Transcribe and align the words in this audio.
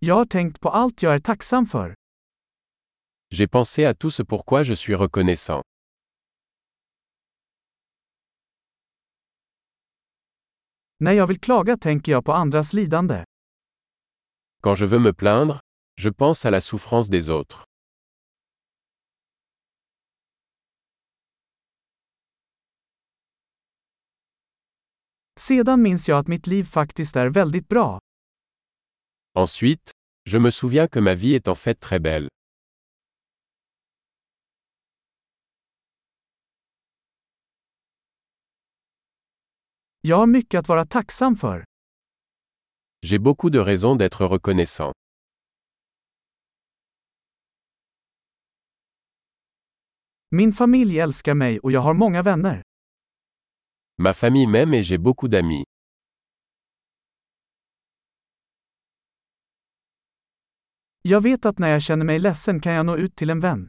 Jag 0.00 0.14
har 0.14 0.24
tänkt 0.24 0.60
på 0.60 0.68
allt 0.68 1.02
jag 1.02 1.14
är 1.14 1.18
tacksam 1.18 1.66
för. 1.66 1.94
J'ai 3.34 3.48
pensé 3.48 3.84
à 3.86 3.94
tout 3.94 4.14
ce 4.14 4.24
pourquoi 4.24 4.64
je 4.64 4.76
suis 4.76 4.96
reconnaissant. 4.96 5.62
När 11.00 11.12
jag 11.12 11.26
vill 11.26 11.40
klaga 11.40 11.76
tänker 11.76 12.12
jag 12.12 12.24
på 12.24 12.32
andras 12.32 12.72
lidande. 12.72 13.24
Quand 14.62 14.78
je 14.80 14.86
veux 14.86 15.02
me 15.02 15.12
plaindre, 15.12 15.60
je 16.00 16.10
pense 16.10 16.48
à 16.48 16.50
la 16.50 16.60
souffrance 16.60 17.10
des 17.10 17.28
autres. 17.30 17.64
Sedan 25.40 25.82
minns 25.82 26.08
jag 26.08 26.18
att 26.18 26.28
mitt 26.28 26.46
liv 26.46 26.64
faktiskt 26.64 27.16
är 27.16 27.26
väldigt 27.30 27.68
bra. 27.68 27.98
Ensuite, 29.34 29.92
je 30.26 30.38
me 30.38 30.50
souviens 30.50 30.88
que 30.88 30.98
ma 30.98 31.14
vie 31.14 31.34
est 31.34 31.48
en 31.48 31.54
fait 31.54 31.74
très 31.74 31.98
belle. 32.00 32.28
Jag 40.00 40.16
har 40.16 40.26
mycket 40.26 40.58
att 40.58 40.68
vara 40.68 40.84
tacksam 40.86 41.36
för. 41.36 41.64
J'ai 43.06 43.18
beaucoup 43.18 43.50
de 43.50 43.58
raisons 43.58 43.96
d'être 43.98 44.26
reconnaissant. 44.28 44.92
Min 50.30 50.52
familj 50.52 50.98
älskar 51.00 51.34
mig 51.34 51.58
och 51.60 51.72
jag 51.72 51.80
har 51.80 51.94
många 51.94 52.22
vänner. 52.22 52.62
Ma 53.98 54.14
famille 54.14 54.46
m'aime 54.46 54.74
et 54.74 54.82
j'ai 54.82 54.98
beaucoup 54.98 55.28
d'amis. 55.28 55.64
Jag 61.10 61.20
vet 61.20 61.46
att 61.46 61.58
när 61.58 61.68
jag 61.68 61.82
känner 61.82 62.04
mig 62.04 62.18
ledsen 62.18 62.60
kan 62.60 62.72
jag 62.72 62.86
nå 62.86 62.96
ut 62.96 63.16
till 63.16 63.30
en 63.30 63.40
vän. 63.40 63.68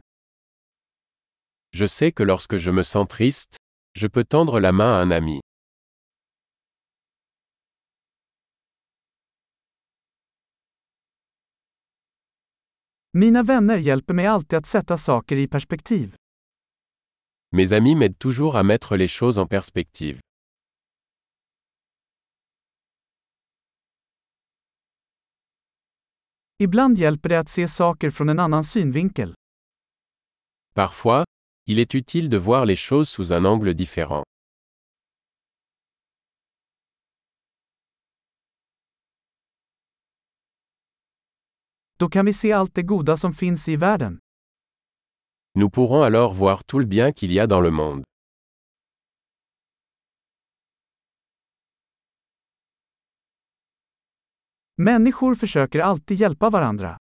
Je 1.76 1.88
sais 1.88 2.14
que 2.14 2.24
lorsque 2.24 2.58
je 2.58 2.72
me 2.72 2.84
sens 2.84 3.08
triste, 3.08 3.56
je 4.00 4.08
peux 4.08 4.24
tendre 4.24 4.60
la 4.60 4.72
main 4.72 4.92
à 4.94 5.02
un 5.02 5.12
ami. 5.12 5.40
Mina 13.12 13.42
vänner 13.42 13.78
hjälper 13.78 14.14
mig 14.14 14.26
alltid 14.26 14.58
att 14.58 14.66
sätta 14.66 14.96
saker 14.96 15.36
i 15.36 15.48
perspektiv. 15.48 16.14
Mes 17.56 17.72
amis 17.72 17.96
m'aident 17.96 18.18
toujours 18.18 18.56
à 18.56 18.62
mettre 18.62 18.96
les 18.96 19.08
choses 19.08 19.38
en 19.40 19.48
perspective. 19.48 20.20
Ibland 26.62 26.98
hjälper 26.98 27.28
det 27.28 27.38
att 27.38 27.48
se 27.48 27.68
saker 27.68 28.10
från 28.10 28.28
en 28.28 28.38
annan 28.38 28.64
synvinkel. 28.64 29.34
Parfois, 30.74 31.24
il 31.66 31.78
est 31.78 31.94
utile 31.94 32.28
de 32.28 32.38
voir 32.38 32.66
les 32.66 32.76
choses 32.88 33.08
sous 33.08 33.32
un 33.32 33.46
angle 33.46 33.74
différent. 33.74 34.24
Då 41.98 42.08
kan 42.08 42.26
vi 42.26 42.32
se 42.32 42.52
allt 42.52 42.74
det 42.74 42.82
goda 42.82 43.16
som 43.16 43.32
finns 43.32 43.68
i 43.68 43.76
världen. 43.76 44.18
Nous 45.54 45.70
pourrons 45.70 46.04
alors 46.04 46.34
voir 46.34 46.64
tout 46.64 46.80
le 46.80 46.86
bien 46.86 47.12
qu'il 47.12 47.32
y 47.32 47.40
a 47.40 47.46
dans 47.46 47.64
le 47.64 47.70
monde. 47.70 48.04
Människor 54.80 55.34
försöker 55.34 55.78
alltid 55.80 56.16
hjälpa 56.20 56.50
varandra. 56.50 56.98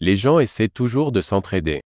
Les 0.00 0.16
gens 0.22 0.42
essaient 0.42 0.74
toujours 0.74 1.12
de 1.12 1.22
s'entraider. 1.22 1.80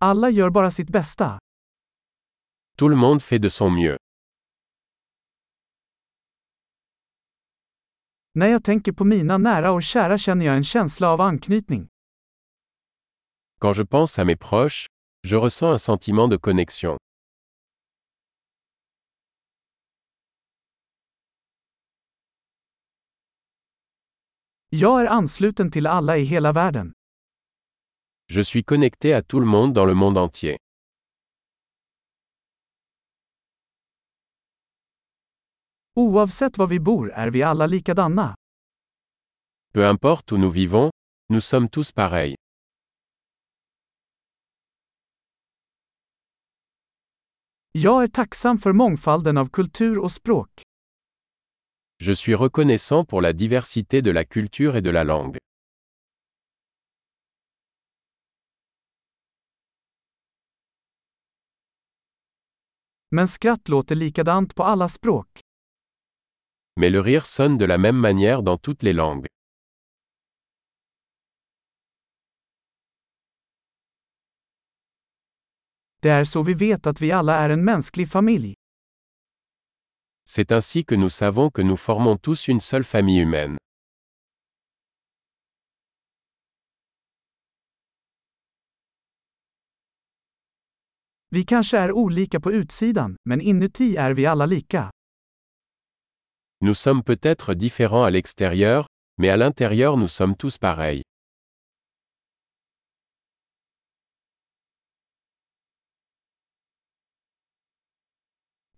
Alla 0.00 0.30
gör 0.30 0.50
bara 0.50 0.70
sitt 0.70 0.90
bästa. 0.90 1.38
Tout 2.78 2.90
le 2.90 2.96
monde 2.96 3.20
fait 3.22 3.42
de 3.42 3.50
son 3.50 3.74
mieux. 3.74 3.96
När 8.34 8.46
jag 8.46 8.64
tänker 8.64 8.92
på 8.92 9.04
mina 9.04 9.38
nära 9.38 9.72
och 9.72 9.82
kära 9.82 10.18
känner 10.18 10.46
jag 10.46 10.56
en 10.56 10.64
känsla 10.64 11.08
av 11.08 11.20
anknytning. 11.20 11.88
Quand 13.58 13.76
je 13.76 13.84
pense 13.86 14.22
à 14.22 14.24
mes 14.24 14.38
proches, 14.38 14.86
je 15.22 15.36
ressens 15.36 15.72
un 15.72 15.78
sentiment 15.78 16.30
de 16.30 16.38
connexion. 16.38 16.98
Jag 24.70 25.00
är 25.00 25.06
ansluten 25.06 25.70
till 25.70 25.86
alla 25.86 26.16
i 26.16 26.24
hela 26.24 26.52
världen. 26.52 26.92
Je 28.26 28.44
suis 28.44 28.64
connecté 28.64 29.14
à 29.14 29.22
tout 29.22 29.40
le 29.40 29.46
monde 29.46 29.74
dans 29.74 29.88
le 29.88 29.94
monde 29.94 30.20
entier. 30.20 30.56
Oavsett 35.96 36.58
var 36.58 36.66
vi 36.66 36.80
bor 36.80 37.10
är 37.12 37.30
vi 37.30 37.42
alla 37.42 37.66
likadana. 37.66 38.34
Peu 39.72 39.90
importe 39.90 40.32
où 40.34 40.38
nous 40.38 40.54
vivons, 40.54 40.90
nous 41.28 41.44
sommes 41.44 41.70
tous 41.70 41.92
pareils. 41.92 42.36
Jag 47.72 48.02
är 48.02 48.08
tacksam 48.08 48.58
för 48.58 48.72
mångfalden 48.72 49.38
av 49.38 49.48
kultur 49.48 49.98
och 49.98 50.12
språk. 50.12 50.67
Je 52.00 52.12
suis 52.12 52.34
reconnaissant 52.34 53.04
pour 53.04 53.20
la 53.20 53.32
diversité 53.32 54.02
de 54.02 54.12
la 54.12 54.24
culture 54.24 54.76
et 54.76 54.82
de 54.82 54.90
la 54.90 55.02
langue. 55.02 55.38
Men 63.10 63.28
skratt 63.28 63.68
låter 63.68 63.94
likadant 63.94 64.54
på 64.54 64.62
alla 64.64 64.88
språk. 64.88 65.40
Mais 66.80 66.90
le 66.90 67.00
rire 67.00 67.26
sonne 67.26 67.58
de 67.58 67.64
la 67.64 67.78
même 67.78 67.96
manière 68.00 68.42
dans 68.42 68.58
toutes 68.58 68.82
les 68.82 68.92
langues. 68.92 69.26
Det 76.00 76.08
är 76.10 76.24
så 76.24 76.42
vi 76.42 76.54
vet 76.54 76.86
att 76.86 77.00
vi 77.00 77.12
alla 77.12 77.34
är 77.36 77.50
en 77.50 77.64
mänsklig 77.64 78.08
familj. 78.08 78.57
C'est 80.30 80.52
ainsi 80.52 80.84
que 80.84 80.94
nous 80.94 81.08
savons 81.08 81.48
que 81.48 81.62
nous 81.62 81.78
formons 81.78 82.18
tous 82.18 82.48
une 82.48 82.60
seule 82.60 82.84
famille 82.84 83.18
humaine. 83.20 83.56
Vi 91.30 91.44
kanske 91.44 91.78
är 91.78 91.92
olika 91.92 92.40
på 92.40 92.52
utsidan, 92.52 93.16
men 93.24 93.40
inuti 93.40 93.96
är 93.96 94.14
vi 94.14 94.26
alla 94.26 94.46
lika. 94.46 94.90
Nous 96.60 96.78
sommes 96.78 97.02
peut-être 97.02 97.54
différents 97.54 98.04
à 98.06 98.10
l'extérieur, 98.10 98.86
mais 99.18 99.30
à 99.30 99.36
l'intérieur 99.36 99.96
nous 99.96 100.08
sommes 100.10 100.36
tous 100.36 100.58
pareils. 100.58 101.07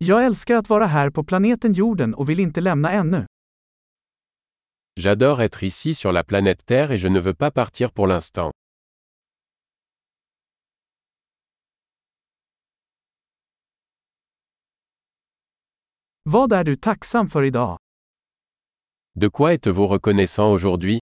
Jag 0.03 0.25
älskar 0.25 0.55
att 0.55 0.69
vara 0.69 0.85
här 0.87 1.09
på 1.09 1.23
planeten 1.23 1.73
jorden 1.73 2.13
och 2.13 2.29
vill 2.29 2.39
inte 2.39 2.61
lämna 2.61 2.91
ännu. 2.91 3.25
J'adore 4.99 5.43
être 5.43 5.63
ici 5.63 5.95
sur 5.95 6.11
la 6.11 6.23
planète 6.23 6.65
Terre 6.65 6.93
et 6.95 7.01
je 7.01 7.07
ne 7.09 7.19
veux 7.19 7.35
pas 7.35 7.51
partir 7.51 7.91
pour 7.91 8.07
l'instant. 8.07 8.51
Vad 16.23 16.53
är 16.53 16.63
du 16.63 16.75
tacksam 16.77 17.29
för 17.29 17.43
idag? 17.43 17.77
De 19.15 19.29
quoi 19.29 19.53
êtes-vous 19.53 19.87
reconnaissant 19.87 20.53
aujourd'hui? 20.53 20.99